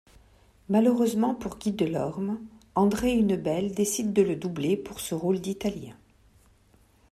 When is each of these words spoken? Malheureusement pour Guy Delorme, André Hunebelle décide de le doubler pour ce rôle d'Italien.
Malheureusement 0.69 1.35
pour 1.35 1.59
Guy 1.59 1.73
Delorme, 1.73 2.39
André 2.73 3.11
Hunebelle 3.13 3.75
décide 3.75 4.13
de 4.13 4.23
le 4.23 4.35
doubler 4.35 4.75
pour 4.75 4.99
ce 4.99 5.13
rôle 5.13 5.39
d'Italien. 5.39 5.95